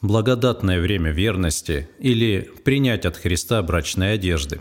Благодатное 0.00 0.80
время 0.80 1.10
верности 1.10 1.88
или 1.98 2.48
принять 2.62 3.04
от 3.04 3.16
Христа 3.16 3.60
брачной 3.64 4.12
одежды. 4.14 4.60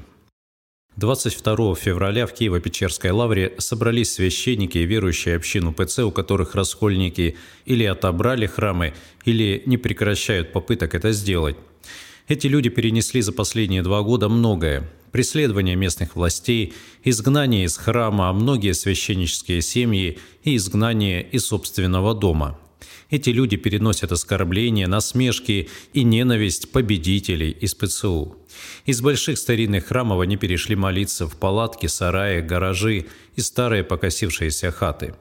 22 0.96 1.76
февраля 1.76 2.26
в 2.26 2.34
Киево-Печерской 2.34 3.12
лавре 3.12 3.54
собрались 3.60 4.14
священники 4.14 4.80
и 4.80 4.86
верующие 4.88 5.36
общину 5.36 5.74
ПЦ, 5.74 6.00
у 6.00 6.12
которых 6.12 6.56
раскольники 6.56 7.38
или 7.66 7.84
отобрали 7.84 8.48
храмы, 8.48 8.96
или 9.26 9.62
не 9.68 9.78
прекращают 9.78 10.52
попыток 10.52 10.96
это 10.96 11.12
сделать. 11.12 11.56
Эти 12.28 12.48
люди 12.48 12.70
перенесли 12.70 13.22
за 13.22 13.32
последние 13.32 13.84
два 13.84 14.02
года 14.02 14.30
многое. 14.30 14.90
Преследование 15.12 15.76
местных 15.76 16.16
властей, 16.16 16.74
изгнание 17.04 17.66
из 17.66 17.78
храма, 17.78 18.34
многие 18.34 18.74
священнические 18.74 19.62
семьи 19.62 20.18
и 20.44 20.56
изгнание 20.56 21.22
из 21.22 21.46
собственного 21.46 22.16
дома– 22.16 22.60
эти 23.10 23.30
люди 23.30 23.58
переносят 23.58 24.12
оскорбления, 24.12 24.88
насмешки 24.88 25.70
и 25.94 26.04
ненависть 26.04 26.72
победителей 26.72 27.52
из 27.52 27.74
ПЦУ. 27.74 28.38
Из 28.86 29.02
больших 29.02 29.38
старинных 29.38 29.88
храмов 29.88 30.22
они 30.22 30.38
перешли 30.38 30.76
молиться 30.76 31.28
в 31.28 31.38
палатки, 31.38 31.88
сараи, 31.88 32.42
гаражи 32.42 33.06
и 33.36 33.42
старые 33.42 33.84
покосившиеся 33.84 34.72
хаты. 34.72 35.16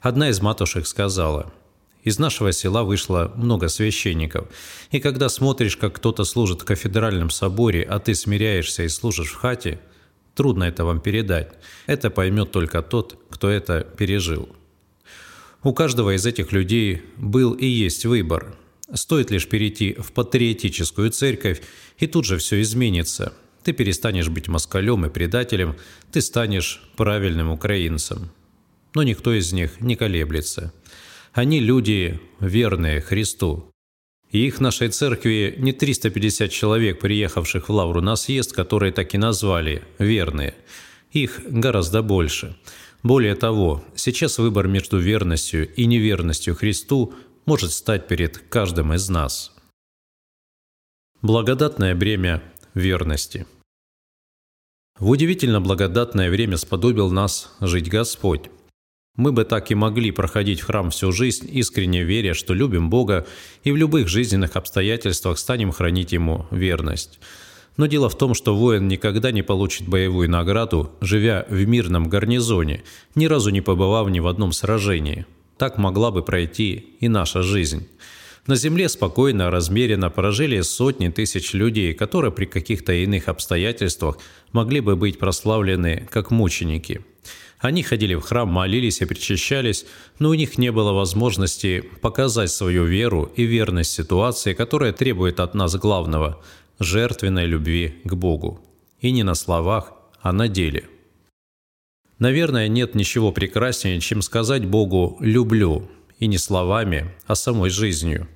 Одна 0.00 0.30
из 0.30 0.40
матушек 0.40 0.86
сказала, 0.86 1.52
«Из 2.04 2.18
нашего 2.18 2.52
села 2.52 2.84
вышло 2.84 3.32
много 3.36 3.68
священников, 3.68 4.48
и 4.92 5.00
когда 5.00 5.28
смотришь, 5.28 5.76
как 5.76 5.96
кто-то 5.96 6.24
служит 6.24 6.62
в 6.62 6.64
кафедральном 6.64 7.30
соборе, 7.30 7.82
а 7.82 7.98
ты 7.98 8.14
смиряешься 8.14 8.84
и 8.84 8.88
служишь 8.88 9.32
в 9.32 9.36
хате, 9.36 9.80
трудно 10.34 10.64
это 10.64 10.84
вам 10.84 11.00
передать. 11.00 11.52
Это 11.86 12.10
поймет 12.10 12.52
только 12.52 12.82
тот, 12.82 13.18
кто 13.30 13.50
это 13.50 13.80
пережил». 13.80 14.55
У 15.66 15.72
каждого 15.74 16.14
из 16.14 16.24
этих 16.24 16.52
людей 16.52 17.02
был 17.16 17.52
и 17.52 17.66
есть 17.66 18.04
выбор. 18.06 18.54
Стоит 18.94 19.32
лишь 19.32 19.48
перейти 19.48 19.94
в 19.94 20.12
патриотическую 20.12 21.10
церковь, 21.10 21.60
и 21.98 22.06
тут 22.06 22.24
же 22.24 22.38
все 22.38 22.60
изменится. 22.60 23.32
Ты 23.64 23.72
перестанешь 23.72 24.28
быть 24.28 24.46
москалем 24.46 25.06
и 25.06 25.10
предателем, 25.10 25.74
ты 26.12 26.20
станешь 26.20 26.88
правильным 26.96 27.50
украинцем. 27.50 28.30
Но 28.94 29.02
никто 29.02 29.34
из 29.34 29.52
них 29.52 29.80
не 29.80 29.96
колеблется. 29.96 30.72
Они 31.32 31.58
люди, 31.58 32.20
верные 32.38 33.00
Христу. 33.00 33.68
И 34.30 34.46
их 34.46 34.60
нашей 34.60 34.90
церкви 34.90 35.56
не 35.58 35.72
350 35.72 36.48
человек, 36.48 37.00
приехавших 37.00 37.68
в 37.68 37.72
Лавру 37.72 38.00
на 38.00 38.14
съезд, 38.14 38.52
которые 38.52 38.92
так 38.92 39.16
и 39.16 39.18
назвали 39.18 39.82
«верные». 39.98 40.54
Их 41.10 41.40
гораздо 41.48 42.02
больше– 42.02 42.56
более 43.06 43.34
того, 43.34 43.84
сейчас 43.94 44.38
выбор 44.38 44.68
между 44.68 44.98
верностью 44.98 45.72
и 45.74 45.86
неверностью 45.86 46.54
Христу 46.54 47.14
может 47.44 47.72
стать 47.72 48.08
перед 48.08 48.38
каждым 48.38 48.92
из 48.94 49.08
нас. 49.08 49.54
Благодатное 51.22 51.94
бремя 51.94 52.42
верности. 52.74 53.46
В 54.98 55.10
удивительно 55.10 55.60
благодатное 55.60 56.30
время 56.30 56.56
сподобил 56.56 57.10
нас 57.10 57.54
жить 57.60 57.88
Господь. 57.88 58.50
Мы 59.16 59.32
бы 59.32 59.44
так 59.44 59.70
и 59.70 59.74
могли 59.74 60.10
проходить 60.10 60.60
в 60.60 60.66
храм 60.66 60.90
всю 60.90 61.12
жизнь, 61.12 61.48
искренне 61.50 62.02
веря, 62.02 62.34
что 62.34 62.54
любим 62.54 62.90
Бога 62.90 63.26
и 63.64 63.72
в 63.72 63.76
любых 63.76 64.08
жизненных 64.08 64.56
обстоятельствах 64.56 65.38
станем 65.38 65.72
хранить 65.72 66.12
Ему 66.12 66.46
верность– 66.50 67.20
но 67.76 67.86
дело 67.86 68.08
в 68.08 68.16
том, 68.16 68.34
что 68.34 68.56
воин 68.56 68.88
никогда 68.88 69.30
не 69.30 69.42
получит 69.42 69.88
боевую 69.88 70.30
награду, 70.30 70.90
живя 71.00 71.46
в 71.48 71.66
мирном 71.66 72.08
гарнизоне, 72.08 72.82
ни 73.14 73.26
разу 73.26 73.50
не 73.50 73.60
побывав 73.60 74.08
ни 74.08 74.20
в 74.20 74.26
одном 74.26 74.52
сражении. 74.52 75.26
Так 75.58 75.78
могла 75.78 76.10
бы 76.10 76.22
пройти 76.22 76.96
и 77.00 77.08
наша 77.08 77.42
жизнь. 77.42 77.88
На 78.46 78.54
земле 78.54 78.88
спокойно, 78.88 79.50
размеренно 79.50 80.08
прожили 80.08 80.60
сотни 80.60 81.08
тысяч 81.08 81.52
людей, 81.52 81.94
которые 81.94 82.30
при 82.30 82.44
каких-то 82.44 82.92
иных 82.92 83.28
обстоятельствах 83.28 84.18
могли 84.52 84.80
бы 84.80 84.94
быть 84.94 85.18
прославлены 85.18 86.06
как 86.10 86.30
мученики. 86.30 87.00
Они 87.58 87.82
ходили 87.82 88.14
в 88.14 88.20
храм, 88.20 88.48
молились 88.48 89.00
и 89.00 89.06
причащались, 89.06 89.86
но 90.18 90.28
у 90.28 90.34
них 90.34 90.58
не 90.58 90.70
было 90.70 90.92
возможности 90.92 91.82
показать 92.02 92.50
свою 92.50 92.84
веру 92.84 93.32
и 93.34 93.44
верность 93.44 93.92
ситуации, 93.92 94.52
которая 94.52 94.92
требует 94.92 95.40
от 95.40 95.54
нас 95.54 95.74
главного 95.74 96.40
жертвенной 96.78 97.46
любви 97.46 98.00
к 98.04 98.14
Богу. 98.14 98.60
И 99.00 99.10
не 99.10 99.22
на 99.22 99.34
словах, 99.34 99.92
а 100.20 100.32
на 100.32 100.48
деле. 100.48 100.84
Наверное, 102.18 102.68
нет 102.68 102.94
ничего 102.94 103.30
прекраснее, 103.32 104.00
чем 104.00 104.22
сказать 104.22 104.64
Богу 104.64 105.18
«люблю», 105.20 105.88
и 106.18 106.26
не 106.26 106.38
словами, 106.38 107.14
а 107.26 107.34
самой 107.34 107.70
жизнью. 107.70 108.28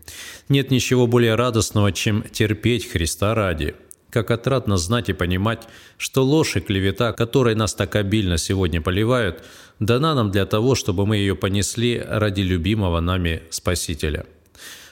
Нет 0.48 0.70
ничего 0.70 1.06
более 1.06 1.34
радостного, 1.34 1.92
чем 1.92 2.22
терпеть 2.22 2.90
Христа 2.90 3.34
ради. 3.34 3.74
Как 4.10 4.30
отрадно 4.30 4.76
знать 4.76 5.08
и 5.08 5.12
понимать, 5.12 5.68
что 5.96 6.24
ложь 6.24 6.56
и 6.56 6.60
клевета, 6.60 7.12
которой 7.12 7.54
нас 7.54 7.74
так 7.74 7.94
обильно 7.96 8.38
сегодня 8.38 8.82
поливают, 8.82 9.44
дана 9.78 10.14
нам 10.14 10.30
для 10.30 10.46
того, 10.46 10.74
чтобы 10.74 11.06
мы 11.06 11.16
ее 11.16 11.36
понесли 11.36 11.98
ради 11.98 12.40
любимого 12.40 13.00
нами 13.00 13.42
Спасителя. 13.50 14.26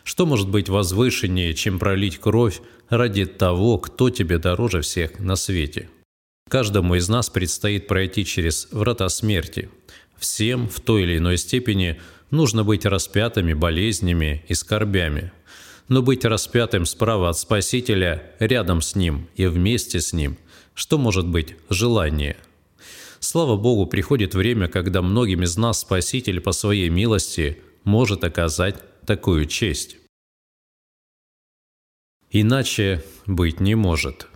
Что 0.08 0.24
может 0.24 0.48
быть 0.48 0.70
возвышеннее, 0.70 1.52
чем 1.52 1.78
пролить 1.78 2.16
кровь 2.16 2.62
ради 2.88 3.26
того, 3.26 3.76
кто 3.76 4.08
тебе 4.08 4.38
дороже 4.38 4.80
всех 4.80 5.18
на 5.18 5.36
свете? 5.36 5.90
Каждому 6.48 6.94
из 6.94 7.10
нас 7.10 7.28
предстоит 7.28 7.86
пройти 7.86 8.24
через 8.24 8.68
врата 8.70 9.06
смерти. 9.10 9.68
Всем 10.16 10.66
в 10.66 10.80
той 10.80 11.02
или 11.02 11.18
иной 11.18 11.36
степени 11.36 12.00
нужно 12.30 12.64
быть 12.64 12.86
распятыми 12.86 13.52
болезнями 13.52 14.42
и 14.48 14.54
скорбями. 14.54 15.30
Но 15.88 16.00
быть 16.00 16.24
распятым 16.24 16.86
справа 16.86 17.28
от 17.28 17.38
Спасителя, 17.38 18.32
рядом 18.38 18.80
с 18.80 18.94
Ним 18.94 19.28
и 19.36 19.44
вместе 19.44 20.00
с 20.00 20.14
Ним, 20.14 20.38
что 20.72 20.96
может 20.96 21.26
быть 21.28 21.54
желание? 21.68 22.38
Слава 23.20 23.58
Богу, 23.58 23.84
приходит 23.84 24.34
время, 24.34 24.68
когда 24.68 25.02
многим 25.02 25.42
из 25.42 25.58
нас 25.58 25.80
Спаситель 25.80 26.40
по 26.40 26.52
своей 26.52 26.88
милости 26.88 27.58
может 27.84 28.24
оказать 28.24 28.76
такую 29.08 29.46
честь. 29.46 29.96
Иначе 32.30 33.02
быть 33.26 33.58
не 33.58 33.74
может. 33.74 34.28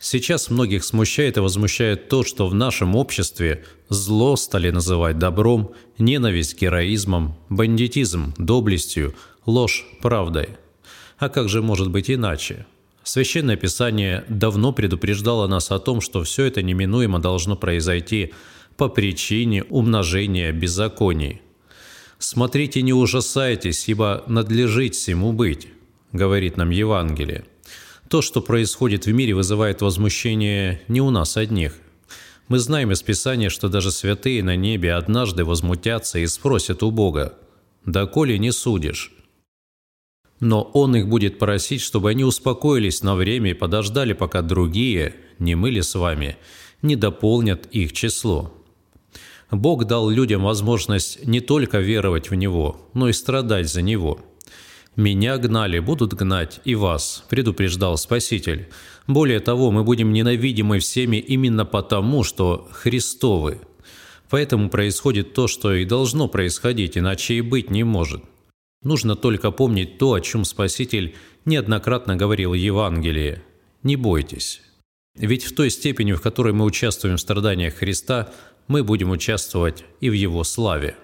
Сейчас 0.00 0.48
многих 0.48 0.82
смущает 0.82 1.36
и 1.36 1.40
возмущает 1.40 2.08
то, 2.08 2.24
что 2.24 2.48
в 2.48 2.54
нашем 2.54 2.96
обществе 2.96 3.66
зло 3.90 4.36
стали 4.36 4.70
называть 4.70 5.18
добром, 5.18 5.74
ненависть 5.98 6.58
героизмом, 6.58 7.36
бандитизм 7.50 8.32
доблестью, 8.38 9.14
ложь 9.44 9.84
правдой. 10.00 10.48
А 11.18 11.28
как 11.28 11.50
же 11.50 11.60
может 11.60 11.90
быть 11.90 12.10
иначе? 12.10 12.64
Священное 13.02 13.56
Писание 13.56 14.24
давно 14.30 14.72
предупреждало 14.72 15.46
нас 15.48 15.70
о 15.70 15.78
том, 15.78 16.00
что 16.00 16.22
все 16.22 16.44
это 16.44 16.62
неминуемо 16.62 17.18
должно 17.18 17.56
произойти 17.56 18.32
по 18.78 18.88
причине 18.88 19.64
умножения 19.64 20.50
беззаконий. 20.50 21.42
«Смотрите, 22.22 22.82
не 22.82 22.92
ужасайтесь, 22.92 23.88
ибо 23.88 24.22
надлежит 24.28 24.94
всему 24.94 25.32
быть» 25.32 25.66
говорит 26.12 26.56
нам 26.56 26.70
Евангелие. 26.70 27.44
То, 28.08 28.22
что 28.22 28.40
происходит 28.40 29.06
в 29.06 29.12
мире, 29.12 29.34
вызывает 29.34 29.80
возмущение 29.80 30.82
не 30.86 31.00
у 31.00 31.10
нас 31.10 31.36
одних. 31.36 31.74
Мы 32.46 32.60
знаем 32.60 32.92
из 32.92 33.02
Писания, 33.02 33.48
что 33.48 33.68
даже 33.68 33.90
святые 33.90 34.44
на 34.44 34.54
небе 34.54 34.92
однажды 34.94 35.44
возмутятся 35.44 36.20
и 36.20 36.26
спросят 36.28 36.84
у 36.84 36.92
Бога, 36.92 37.34
«Доколе 37.86 38.38
не 38.38 38.52
судишь?» 38.52 39.12
Но 40.38 40.62
Он 40.62 40.94
их 40.94 41.08
будет 41.08 41.40
просить, 41.40 41.80
чтобы 41.80 42.10
они 42.10 42.22
успокоились 42.22 43.02
на 43.02 43.16
время 43.16 43.50
и 43.50 43.54
подождали, 43.54 44.12
пока 44.12 44.42
другие, 44.42 45.16
не 45.40 45.56
мы 45.56 45.70
ли 45.70 45.82
с 45.82 45.96
вами, 45.96 46.36
не 46.82 46.94
дополнят 46.94 47.66
их 47.72 47.92
число. 47.92 48.61
Бог 49.52 49.84
дал 49.84 50.08
людям 50.08 50.42
возможность 50.42 51.24
не 51.24 51.40
только 51.40 51.78
веровать 51.78 52.30
в 52.30 52.34
Него, 52.34 52.90
но 52.94 53.08
и 53.08 53.12
страдать 53.12 53.70
за 53.70 53.82
Него– 53.82 54.18
«Меня 54.96 55.38
гнали, 55.38 55.78
будут 55.78 56.12
гнать 56.12 56.60
и 56.64 56.74
вас»,– 56.74 57.24
предупреждал 57.30 57.96
Спаситель. 57.96 58.68
«Более 59.06 59.40
того, 59.40 59.70
мы 59.70 59.84
будем 59.84 60.12
ненавидимы 60.12 60.80
всеми 60.80 61.16
именно 61.16 61.64
потому, 61.64 62.24
что 62.24 62.68
Христовы. 62.72 63.58
Поэтому 64.28 64.68
происходит 64.68 65.32
то, 65.32 65.48
что 65.48 65.72
и 65.72 65.86
должно 65.86 66.28
происходить, 66.28 66.98
иначе 66.98 67.34
и 67.34 67.40
быть 67.40 67.70
не 67.70 67.84
может. 67.84 68.22
Нужно 68.82 69.16
только 69.16 69.50
помнить 69.50 69.96
то, 69.96 70.12
о 70.12 70.20
чем 70.20 70.44
Спаситель 70.44 71.14
неоднократно 71.46 72.14
говорил 72.14 72.50
в 72.50 72.54
Евангелии. 72.54 73.40
Не 73.82 73.96
бойтесь. 73.96 74.60
Ведь 75.14 75.44
в 75.44 75.54
той 75.54 75.70
степени, 75.70 76.12
в 76.12 76.20
которой 76.20 76.52
мы 76.52 76.66
участвуем 76.66 77.16
в 77.16 77.20
страданиях 77.20 77.76
Христа, 77.76 78.30
мы 78.68 78.84
будем 78.84 79.10
участвовать 79.10 79.84
и 80.00 80.10
в 80.10 80.12
Его 80.12 80.44
славе. 80.44 80.96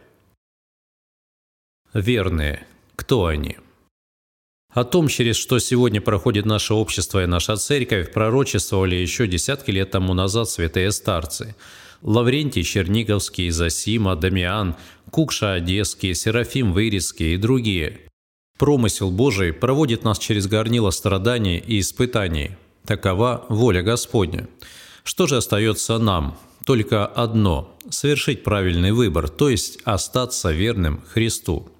Верные. 1.95 2.67
Кто 2.97 3.27
они? 3.27 3.57
О 4.73 4.85
том, 4.85 5.09
через 5.09 5.37
что 5.37 5.59
сегодня 5.59 6.01
проходит 6.01 6.45
наше 6.45 6.75
общество 6.75 7.23
и 7.23 7.27
наша 7.27 7.57
церковь, 7.57 8.13
пророчествовали 8.13 8.97
еще 8.97 9.27
десятки 9.27 9.71
лет 9.71 9.91
тому 9.91 10.15
назад 10.15 10.51
святые 10.51 10.93
старцы. 10.93 11.57
Лаврентий 12.03 12.63
Черниговский, 12.63 13.51
Засима, 13.51 14.15
Дамиан, 14.15 14.77
Кукша 15.11 15.55
Одесский, 15.55 16.15
Серафим 16.15 16.73
Вырицкий 16.73 17.35
и 17.35 17.39
другие. 17.39 18.01
Промысел 18.59 19.11
Божий 19.11 19.53
проводит 19.53 20.05
нас 20.05 20.19
через 20.19 20.47
горнило 20.47 20.91
страданий 20.91 21.59
и 21.59 21.81
испытаний. 21.81 22.57
Такова 22.85 23.47
воля 23.49 23.83
Господня. 23.83 24.49
Что 25.03 25.27
же 25.27 25.37
остается 25.37 25.99
нам? 25.99 26.39
Только 26.69 27.07
одно– 27.07 27.75
совершить 27.89 28.45
правильный 28.45 28.93
выбор, 28.93 29.31
то 29.31 29.49
есть 29.49 29.79
остаться 29.85 30.53
верным 30.53 31.03
Христу. 31.09 31.71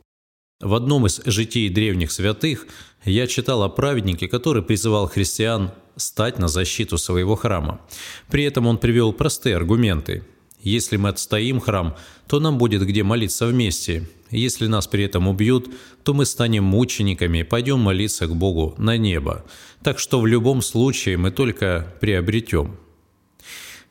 В 0.63 0.73
одном 0.73 1.05
из 1.05 1.21
житий 1.27 1.69
древних 1.69 2.11
святых 2.11 2.67
я 3.05 3.27
читал 3.27 3.63
о 3.65 3.69
праведнике, 3.69 4.29
который 4.29 4.63
призывал 4.63 5.07
христиан 5.07 5.73
стать 5.97 6.39
на 6.39 6.49
защиту 6.49 6.97
своего 6.97 7.37
храма. 7.37 7.83
При 8.31 8.45
этом 8.45 8.67
он 8.67 8.79
привел 8.79 9.13
простые 9.13 9.57
аргументы. 9.57 10.25
Если 10.63 10.97
мы 10.97 11.11
отстоим 11.11 11.61
храм, 11.61 11.95
то 12.27 12.41
нам 12.41 12.57
будет 12.57 12.83
где 12.87 13.03
молиться 13.03 13.47
вместе. 13.47 14.09
Если 14.31 14.69
нас 14.69 14.87
при 14.87 15.05
этом 15.05 15.29
убьют, 15.29 15.69
то 16.03 16.15
мы 16.15 16.25
станем 16.25 16.65
мучениками 16.65 17.41
и 17.41 17.45
пойдем 17.45 17.81
молиться 17.81 18.27
к 18.27 18.35
Богу 18.35 18.75
на 18.79 18.97
небо. 18.97 19.45
Так 19.83 19.99
что 19.99 20.19
в 20.19 20.27
любом 20.27 20.63
случае 20.63 21.19
мы 21.19 21.31
только 21.31 21.95
приобретем. 22.01 22.79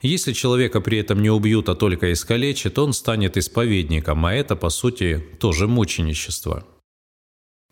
Если 0.01 0.33
человека 0.33 0.79
при 0.79 0.99
этом 0.99 1.21
не 1.21 1.29
убьют, 1.29 1.69
а 1.69 1.75
только 1.75 2.13
искалечат, 2.13 2.77
он 2.77 2.93
станет 2.93 3.37
исповедником, 3.37 4.25
а 4.25 4.33
это, 4.33 4.55
по 4.55 4.69
сути, 4.69 5.23
тоже 5.39 5.67
мученичество. 5.67 6.65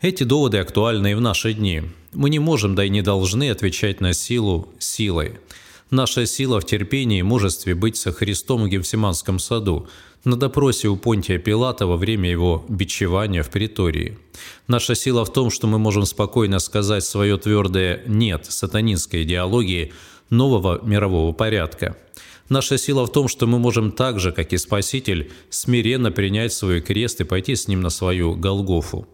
Эти 0.02 0.24
доводы 0.24 0.58
актуальны 0.58 1.12
и 1.12 1.16
в 1.16 1.22
наши 1.22 1.54
дни. 1.54 1.84
Мы 2.14 2.30
не 2.30 2.40
можем, 2.40 2.76
да 2.76 2.84
и 2.84 2.90
не 2.90 3.02
должны 3.02 3.50
отвечать 3.50 4.02
на 4.02 4.14
силу 4.14 4.74
силой– 4.80 5.40
Наша 5.92 6.26
сила 6.26 6.60
в 6.60 6.66
терпении 6.66 7.20
и 7.20 7.24
мужестве 7.24 7.76
быть 7.76 7.96
со 7.96 8.12
Христом 8.12 8.64
в 8.64 8.68
Гефсиманском 8.68 9.38
саду, 9.38 9.88
на 10.24 10.36
допросе 10.36 10.88
у 10.88 10.96
Понтия 10.96 11.38
Пилата 11.38 11.86
во 11.86 11.96
время 11.96 12.30
его 12.30 12.66
бичевания 12.68 13.44
в 13.44 13.52
притории. 13.52 14.18
Наша 14.68 14.96
сила 14.96 15.24
в 15.24 15.32
том, 15.32 15.52
что 15.52 15.68
мы 15.68 15.78
можем 15.78 16.06
спокойно 16.06 16.58
сказать 16.58 17.04
свое 17.04 17.38
твердое 17.38 18.02
«нет» 18.08 18.48
сатанинской 18.48 19.22
идеологии 19.22 19.94
нового 20.30 20.82
мирового 20.84 21.32
порядка. 21.32 21.98
Наша 22.50 22.78
сила 22.78 23.06
в 23.06 23.12
том, 23.12 23.28
что 23.28 23.48
мы 23.48 23.58
можем 23.58 23.92
так 23.92 24.20
же, 24.20 24.32
как 24.32 24.54
и 24.54 24.58
Спаситель, 24.58 25.32
смиренно 25.50 26.12
принять 26.12 26.54
свой 26.54 26.82
крест 26.82 27.22
и 27.22 27.24
пойти 27.24 27.56
с 27.56 27.68
ним 27.68 27.82
на 27.82 27.90
свою 27.90 28.36
Голгофу. 28.36 29.08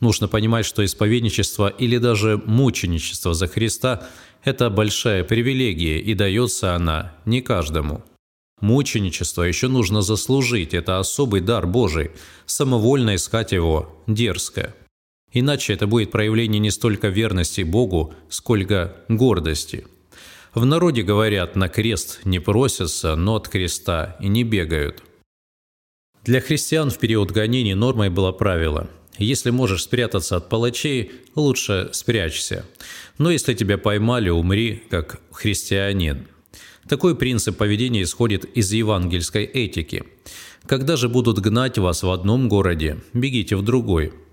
Нужно 0.00 0.28
понимать, 0.28 0.66
что 0.66 0.84
исповедничество 0.84 1.68
или 1.68 1.98
даже 1.98 2.40
мученичество 2.44 3.34
за 3.34 3.48
Христа– 3.48 4.06
это 4.44 4.70
большая 4.70 5.24
привилегия, 5.24 5.98
и 5.98 6.14
дается 6.14 6.74
она 6.74 7.14
не 7.24 7.40
каждому. 7.40 8.04
Мученичество 8.60 9.42
еще 9.42 9.68
нужно 9.68 10.02
заслужить, 10.02 10.72
это 10.72 10.98
особый 10.98 11.40
дар 11.40 11.66
Божий. 11.66 12.12
Самовольно 12.46 13.16
искать 13.16 13.52
его– 13.52 13.94
дерзко. 14.06 14.74
Иначе 15.32 15.72
это 15.72 15.86
будет 15.86 16.10
проявление 16.10 16.60
не 16.60 16.70
столько 16.70 17.08
верности 17.08 17.62
Богу, 17.62 18.14
сколько 18.28 18.96
гордости. 19.08 19.86
В 20.56 20.64
народе 20.64 21.02
говорят, 21.02 21.54
на 21.54 21.68
крест 21.68 22.20
не 22.24 22.38
просятся, 22.38 23.14
но 23.14 23.36
от 23.36 23.46
креста 23.46 24.16
и 24.20 24.28
не 24.28 24.42
бегают. 24.42 25.02
Для 26.24 26.40
христиан 26.40 26.90
в 26.90 26.98
период 26.98 27.30
гонений 27.30 27.74
нормой 27.74 28.08
было 28.08 28.32
правило– 28.32 28.88
если 29.18 29.48
можешь 29.48 29.84
спрятаться 29.84 30.36
от 30.36 30.50
палачей, 30.50 31.10
лучше 31.34 31.88
спрячься. 31.92 32.66
Но 33.16 33.30
если 33.30 33.54
тебя 33.54 33.78
поймали, 33.78 34.28
умри 34.28 34.82
как 34.90 35.20
христианин. 35.30 36.26
Такой 36.86 37.16
принцип 37.16 37.56
поведения 37.56 38.02
исходит 38.02 38.44
из 38.44 38.70
евангельской 38.72 39.44
этики. 39.44 40.04
Когда 40.66 40.96
же 40.96 41.08
будут 41.08 41.38
гнать 41.38 41.78
вас 41.78 42.02
в 42.02 42.10
одном 42.10 42.50
городе, 42.50 42.98
бегите 43.14 43.56
в 43.56 43.62
другой– 43.62 44.12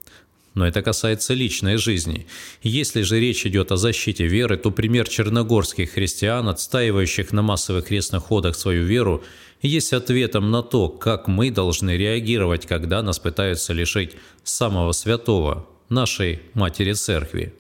но 0.54 0.68
это 0.68 0.82
касается 0.82 1.34
личной 1.34 1.78
жизни. 1.78 2.28
Если 2.62 3.02
же 3.02 3.20
речь 3.20 3.46
идет 3.46 3.72
о 3.72 3.78
защите 3.78 4.28
веры, 4.28 4.58
то 4.58 4.72
пример 4.72 5.08
черногорских 5.08 5.92
христиан, 5.92 6.48
отстаивающих 6.48 7.32
на 7.32 7.42
массовых 7.42 7.86
крестных 7.86 8.24
ходах 8.24 8.56
свою 8.56 8.84
веру, 8.86 9.24
есть 9.62 9.94
ответом 9.94 10.52
на 10.52 10.62
то, 10.62 10.90
как 10.90 11.28
мы 11.28 11.50
должны 11.50 11.98
реагировать, 11.98 12.66
когда 12.66 13.02
нас 13.02 13.20
пытаются 13.20 13.74
лишить 13.74 14.12
самого 14.44 14.92
святого, 14.92 15.68
нашей 15.90 16.42
Матери 16.54 16.94
Церкви. 16.94 17.54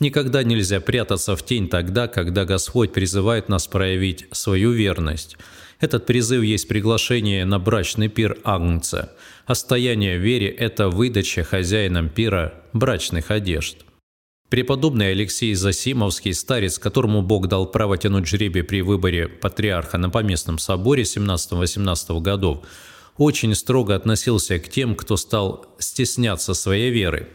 Никогда 0.00 0.42
нельзя 0.42 0.80
прятаться 0.80 1.36
в 1.36 1.44
тень 1.44 1.68
тогда, 1.68 2.08
когда 2.08 2.44
Господь 2.44 2.92
призывает 2.92 3.48
нас 3.48 3.66
проявить 3.66 4.26
свою 4.32 4.72
верность– 4.72 5.36
этот 5.82 6.06
призыв 6.06 6.44
есть 6.44 6.68
приглашение 6.68 7.44
на 7.44 7.58
брачный 7.58 8.06
пир 8.06 8.38
Агнца, 8.44 9.12
а 9.46 9.56
стояние 9.56 10.16
в 10.16 10.22
вере– 10.22 10.46
это 10.58 10.88
выдача 10.88 11.42
хозяинам 11.42 12.08
пира 12.08 12.54
брачных 12.72 13.32
одежд. 13.32 13.78
Преподобный 14.48 15.10
Алексей 15.10 15.54
Засимовский, 15.54 16.34
старец, 16.34 16.78
которому 16.78 17.20
Бог 17.20 17.48
дал 17.48 17.66
право 17.66 17.98
тянуть 17.98 18.28
жребий 18.28 18.62
при 18.62 18.80
выборе 18.80 19.26
патриарха 19.26 19.98
на 19.98 20.08
поместном 20.08 20.58
соборе 20.58 21.02
17-18 21.02 22.20
годов, 22.20 22.64
очень 23.16 23.52
строго 23.56 23.96
относился 23.96 24.60
к 24.60 24.68
тем, 24.68 24.94
кто 24.94 25.16
стал 25.16 25.66
стесняться 25.80 26.54
своей 26.54 26.92
веры. 26.92 27.28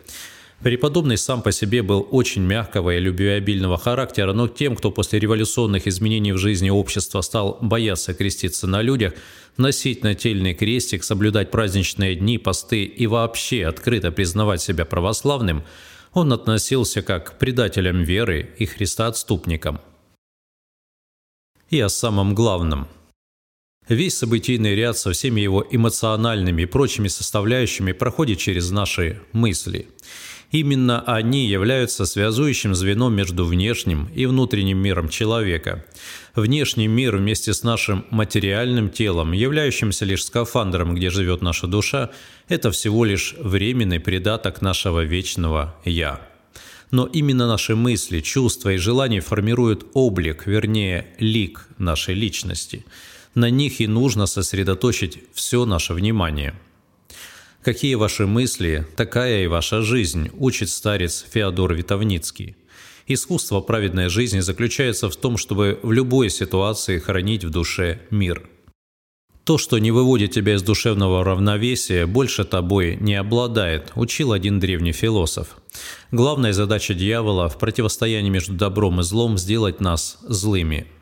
Преподобный 0.61 1.17
сам 1.17 1.43
по 1.43 1.51
себе 1.51 1.83
был 1.83 2.07
очень 2.11 2.41
мягкого 2.41 2.95
и 2.95 2.99
любвеобильного 2.99 3.77
характера, 3.77 4.33
но 4.33 4.47
тем, 4.47 4.75
кто 4.75 4.91
после 4.91 5.19
революционных 5.19 5.85
изменений 5.85 6.31
в 6.31 6.39
жизни 6.39 6.71
общества 6.71 7.21
стал 7.21 7.59
бояться 7.61 8.15
креститься 8.15 8.65
на 8.65 8.81
людях, 8.81 9.13
носить 9.57 10.03
нательный 10.03 10.55
крестик, 10.55 11.03
соблюдать 11.03 11.51
праздничные 11.51 12.15
дни, 12.15 12.39
посты 12.39 12.85
и 12.85 13.05
вообще 13.05 13.67
открыто 13.67 14.11
признавать 14.11 14.61
себя 14.61 14.83
православным, 14.85 15.63
он 16.13 16.33
относился 16.33 17.03
как 17.03 17.35
к 17.35 17.37
предателям 17.37 18.01
веры 18.01 18.49
и 18.57 18.65
Христа-отступникам. 18.65 19.79
И 21.69 21.79
о 21.79 21.89
самом 21.89 22.33
главном– 22.33 22.87
Весь 23.89 24.17
событийный 24.17 24.75
ряд 24.75 24.97
со 24.97 25.13
всеми 25.13 25.39
его 25.39 25.65
эмоциональными 25.71 26.63
и 26.63 26.65
прочими 26.65 27.07
составляющими 27.07 27.93
проходит 27.93 28.37
через 28.37 28.69
наши 28.69 29.21
мысли. 29.31 29.87
Именно 30.51 31.01
они 31.01 31.45
являются 31.45 32.05
связующим 32.05 32.73
звеном 32.73 33.13
между 33.13 33.45
внешним 33.45 34.09
и 34.15 34.25
внутренним 34.25 34.77
миром 34.77 35.09
человека. 35.09 35.85
Внешний 36.35 36.87
мир 36.87 37.17
вместе 37.17 37.53
с 37.53 37.63
нашим 37.63 38.05
материальным 38.11 38.89
телом, 38.89 39.33
являющимся 39.33 40.05
лишь 40.05 40.23
скафандром, 40.23 40.95
где 40.95 41.09
живет 41.09 41.41
наша 41.41 41.67
душа, 41.67 42.11
это 42.47 42.71
всего 42.71 43.03
лишь 43.03 43.35
временный 43.37 43.99
придаток 43.99 44.61
нашего 44.61 45.03
вечного 45.03 45.75
«я». 45.83 46.21
Но 46.91 47.05
именно 47.05 47.47
наши 47.47 47.75
мысли, 47.75 48.21
чувства 48.21 48.71
и 48.71 48.77
желания 48.77 49.19
формируют 49.19 49.87
облик, 49.93 50.47
вернее, 50.47 51.07
лик 51.19 51.67
нашей 51.77 52.15
личности. 52.15 52.85
На 53.35 53.49
них 53.49 53.81
и 53.81 53.87
нужно 53.87 54.25
сосредоточить 54.25 55.19
все 55.33 55.65
наше 55.65 55.93
внимание– 55.93 56.53
«Какие 57.63 57.95
ваши 57.95 58.25
мысли, 58.25 58.85
такая 58.95 59.43
и 59.43 59.47
ваша 59.47 59.81
жизнь», 59.81 60.29
учит 60.37 60.69
старец 60.69 61.25
Феодор 61.29 61.73
Витовницкий. 61.73 62.55
Искусство 63.07 63.61
праведной 63.61 64.09
жизни 64.09 64.39
заключается 64.39 65.09
в 65.09 65.15
том, 65.15 65.37
чтобы 65.37 65.79
в 65.81 65.91
любой 65.91 66.29
ситуации 66.29 66.99
хранить 66.99 67.43
в 67.43 67.49
душе 67.49 68.01
мир. 68.09 68.49
То, 69.43 69.57
что 69.57 69.77
не 69.77 69.91
выводит 69.91 70.31
тебя 70.31 70.55
из 70.55 70.61
душевного 70.61 71.23
равновесия, 71.23 72.05
больше 72.05 72.43
тобой 72.43 72.97
не 72.99 73.15
обладает, 73.15 73.93
учил 73.95 74.33
один 74.33 74.59
древний 74.59 74.91
философ. 74.91 75.57
Главная 76.11 76.51
задача 76.51 76.93
дьявола 76.93 77.47
в 77.47 77.57
противостоянии 77.57 78.29
между 78.29 78.53
добром 78.53 78.99
и 78.99 79.03
злом– 79.03 79.37
сделать 79.37 79.79
нас 79.79 80.17
злыми– 80.21 80.87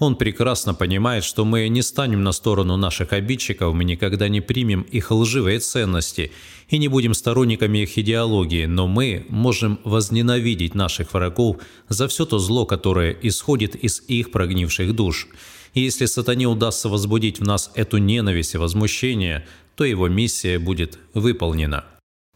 он 0.00 0.16
прекрасно 0.16 0.74
понимает, 0.74 1.24
что 1.24 1.44
мы 1.44 1.68
не 1.68 1.82
станем 1.82 2.24
на 2.24 2.32
сторону 2.32 2.76
наших 2.76 3.12
обидчиков, 3.12 3.74
мы 3.74 3.84
никогда 3.84 4.28
не 4.28 4.40
примем 4.40 4.80
их 4.82 5.10
лживые 5.10 5.60
ценности 5.60 6.32
и 6.68 6.78
не 6.78 6.88
будем 6.88 7.12
сторонниками 7.12 7.78
их 7.80 7.96
идеологии, 7.98 8.64
но 8.64 8.88
мы 8.88 9.26
можем 9.28 9.78
возненавидеть 9.84 10.74
наших 10.74 11.12
врагов 11.12 11.58
за 11.88 12.08
все 12.08 12.24
то 12.24 12.38
зло, 12.38 12.64
которое 12.64 13.14
исходит 13.22 13.76
из 13.76 14.02
их 14.08 14.32
прогнивших 14.32 14.94
душ. 14.94 15.28
И 15.74 15.82
если 15.82 16.06
сатане 16.06 16.46
удастся 16.46 16.88
возбудить 16.88 17.38
в 17.38 17.44
нас 17.44 17.70
эту 17.74 17.98
ненависть 17.98 18.54
и 18.54 18.58
возмущение, 18.58 19.46
то 19.76 19.84
его 19.84 20.08
миссия 20.08 20.58
будет 20.58 20.98
выполнена. 21.12 21.84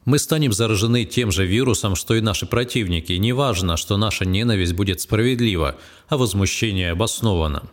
Мы 0.05 0.19
станем 0.19 0.53
заражены 0.53 1.07
тем 1.07 1.33
же 1.33 1.47
вирусом, 1.47 1.97
что 1.97 2.15
и 2.15 2.21
наши 2.21 2.45
противники. 2.47 3.13
Неважно, 3.15 3.77
что 3.77 3.97
наша 3.97 4.27
ненависть 4.27 4.75
будет 4.75 5.01
справедлива, 5.01 5.77
а 6.09 6.19
возмущение 6.19 6.91
обосновано. 6.91 7.65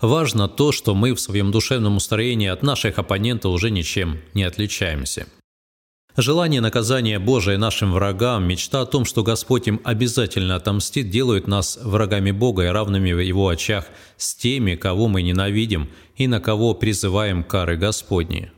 Важно 0.00 0.48
то, 0.48 0.72
что 0.72 0.94
мы 0.94 1.14
в 1.14 1.20
своем 1.20 1.50
душевном 1.50 1.96
устроении 1.96 2.48
от 2.48 2.62
наших 2.62 2.98
оппонентов 2.98 3.52
уже 3.52 3.70
ничем 3.70 4.20
не 4.32 4.44
отличаемся. 4.44 5.26
Желание 6.16 6.60
наказания 6.60 7.18
Божия 7.18 7.58
нашим 7.58 7.92
врагам, 7.92 8.46
мечта 8.46 8.82
о 8.82 8.86
том, 8.86 9.04
что 9.04 9.22
Господь 9.22 9.66
им 9.66 9.80
обязательно 9.84 10.56
отомстит, 10.56 11.10
делают 11.10 11.48
нас 11.48 11.78
врагами 11.82 12.30
Бога 12.30 12.64
и 12.64 12.68
равными 12.68 13.12
в 13.12 13.18
Его 13.18 13.48
очах 13.48 13.86
с 14.16 14.34
теми, 14.34 14.76
кого 14.76 15.08
мы 15.08 15.22
ненавидим 15.22 15.90
и 16.16 16.28
на 16.28 16.40
кого 16.40 16.74
призываем 16.74 17.42
кары 17.42 17.76
Господни. 17.76 18.50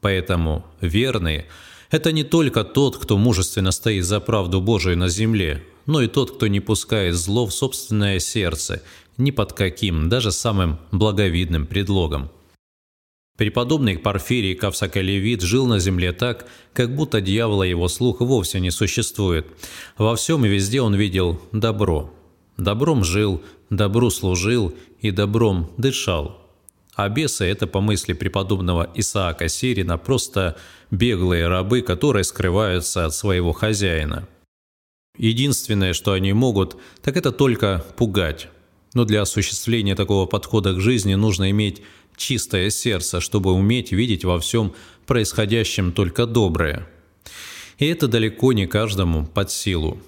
Поэтому 0.00 0.64
верные– 0.80 1.46
Это 1.90 2.12
не 2.12 2.22
только 2.22 2.62
тот, 2.62 2.96
кто 2.96 3.18
мужественно 3.18 3.72
стоит 3.72 4.04
за 4.04 4.20
правду 4.20 4.60
Божию 4.60 4.96
на 4.96 5.08
земле, 5.08 5.64
но 5.86 6.00
и 6.00 6.06
тот, 6.06 6.36
кто 6.36 6.46
не 6.46 6.60
пускает 6.60 7.16
зло 7.16 7.46
в 7.46 7.52
собственное 7.52 8.20
сердце, 8.20 8.82
ни 9.16 9.32
под 9.32 9.52
каким, 9.52 10.08
даже 10.08 10.30
самым 10.30 10.78
благовидным 10.92 11.66
предлогом. 11.66 12.30
Преподобный 13.36 13.98
Порфирий 13.98 14.54
Кавсакалевит 14.54 15.40
жил 15.40 15.66
на 15.66 15.78
земле 15.78 16.12
так, 16.12 16.46
как 16.74 16.94
будто 16.94 17.20
дьявола 17.20 17.62
его 17.62 17.88
слух 17.88 18.20
вовсе 18.20 18.60
не 18.60 18.70
существует. 18.70 19.46
Во 19.96 20.14
всем 20.14 20.44
и 20.44 20.48
везде 20.48 20.82
он 20.82 20.94
видел 20.94 21.40
добро. 21.50 22.12
Добром 22.58 23.02
жил, 23.02 23.42
добру 23.70 24.10
служил 24.10 24.74
и 25.00 25.10
добром 25.10 25.70
дышал. 25.78 26.39
А 27.02 27.08
бесы– 27.08 27.44
это, 27.46 27.66
по 27.66 27.80
мысли 27.80 28.12
преподобного 28.12 28.90
Исаака 28.94 29.48
Сирина, 29.48 29.96
просто 29.96 30.58
беглые 30.90 31.48
рабы, 31.48 31.80
которые 31.80 32.24
скрываются 32.24 33.06
от 33.06 33.14
своего 33.14 33.52
хозяина. 33.52 34.28
Единственное, 35.16 35.94
что 35.94 36.12
они 36.12 36.34
могут, 36.34 36.76
так 37.00 37.16
это 37.16 37.32
только 37.32 37.82
пугать. 37.96 38.48
Но 38.92 39.06
для 39.06 39.22
осуществления 39.22 39.94
такого 39.94 40.26
подхода 40.26 40.74
к 40.74 40.80
жизни 40.80 41.14
нужно 41.14 41.50
иметь 41.52 41.80
чистое 42.18 42.68
сердце, 42.68 43.22
чтобы 43.22 43.54
уметь 43.54 43.92
видеть 43.92 44.26
во 44.26 44.38
всем 44.38 44.74
происходящем 45.06 45.92
только 45.92 46.26
доброе. 46.26 46.86
И 47.78 47.86
это 47.86 48.08
далеко 48.08 48.52
не 48.52 48.66
каждому 48.66 49.24
под 49.24 49.50
силу. 49.50 50.02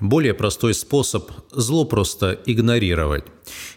Более 0.00 0.32
простой 0.32 0.74
способ– 0.74 1.30
зло 1.50 1.84
просто 1.84 2.38
игнорировать. 2.46 3.24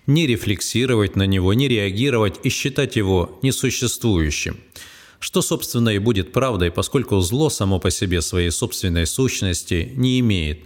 Не 0.06 0.28
рефлексировать 0.28 1.16
на 1.16 1.26
него, 1.26 1.54
не 1.54 1.68
реагировать 1.68 2.40
и 2.44 2.50
считать 2.50 2.96
его 2.96 3.40
несуществующим. 3.42 4.58
Что, 5.20 5.42
собственно, 5.42 5.90
и 5.90 5.98
будет 5.98 6.32
правдой, 6.32 6.72
поскольку 6.72 7.20
зло 7.22 7.50
само 7.50 7.80
по 7.80 7.90
себе 7.90 8.22
своей 8.22 8.52
собственной 8.52 9.08
сущности 9.08 9.94
не 9.96 10.20
имеет. 10.20 10.66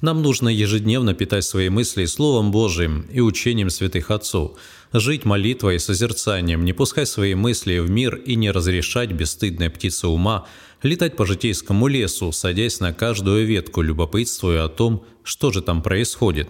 Нам 0.00 0.20
нужно 0.22 0.48
ежедневно 0.48 1.14
питать 1.14 1.44
свои 1.44 1.68
мысли 1.68 2.04
Словом 2.04 2.50
Божиим 2.50 3.06
и 3.10 3.20
учением 3.20 3.70
святых 3.70 4.10
отцов, 4.10 4.58
жить 4.92 5.24
молитвой 5.24 5.76
и 5.76 5.78
созерцанием, 5.78 6.64
не 6.64 6.72
пускать 6.72 7.08
свои 7.08 7.34
мысли 7.34 7.78
в 7.78 7.90
мир 7.90 8.16
и 8.16 8.34
не 8.34 8.50
разрешать 8.50 9.12
бесстыдной 9.12 9.70
птице 9.70 10.08
ума 10.08 10.46
летать 10.82 11.16
по 11.16 11.24
житейскому 11.26 11.86
лесу, 11.86 12.32
садясь 12.32 12.80
на 12.80 12.92
каждую 12.92 13.46
ветку, 13.46 13.82
любопытствуя 13.82 14.64
о 14.64 14.68
том, 14.68 15.04
что 15.22 15.52
же 15.52 15.62
там 15.62 15.82
происходит. 15.82 16.48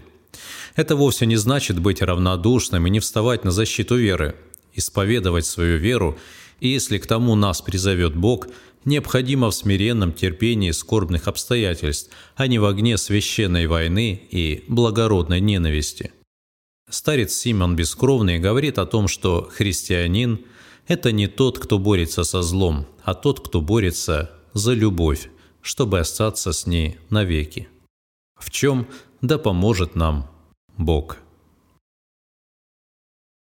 Это 0.75 0.97
вовсе 0.97 1.27
не 1.27 1.37
значит 1.37 1.79
быть 1.79 2.01
равнодушным 2.01 2.87
и 2.87 2.91
не 2.91 3.01
вставать 3.01 3.45
на 3.45 3.51
защиту 3.51 3.97
веры, 3.97 4.37
исповедовать 4.75 5.45
свою 5.45 5.77
веру, 5.77 6.19
и 6.61 6.69
если 6.69 6.99
к 6.99 7.07
тому 7.07 7.35
нас 7.35 7.61
призовет 7.61 8.17
Бог– 8.17 8.49
необходимо 8.85 9.51
в 9.51 9.55
смиренном 9.55 10.13
терпении 10.13 10.71
скорбных 10.71 11.29
обстоятельств, 11.29 12.11
а 12.37 12.47
не 12.47 12.59
в 12.59 12.65
огне 12.65 12.99
священной 12.99 13.67
войны 13.67 14.21
и 14.31 14.65
благородной 14.69 15.41
ненависти. 15.41 16.13
Старец 16.93 17.33
Симон 17.33 17.75
Бескровный 17.75 18.39
говорит 18.39 18.77
о 18.77 18.85
том, 18.85 19.09
что 19.09 19.49
христианин– 19.51 20.45
это 20.87 21.11
не 21.11 21.27
тот, 21.27 21.59
кто 21.59 21.79
борется 21.79 22.23
со 22.23 22.43
злом, 22.43 22.87
а 23.03 23.15
тот, 23.15 23.41
кто 23.41 23.63
борется 23.63 24.31
за 24.53 24.75
любовь, 24.75 25.31
чтобы 25.63 26.01
остаться 26.01 26.53
с 26.53 26.67
ней 26.67 26.99
навеки. 27.09 27.67
В 28.39 28.51
чем 28.51 28.87
да 29.23 29.39
поможет 29.39 29.95
нам 29.95 30.31
Бог. 30.77 31.17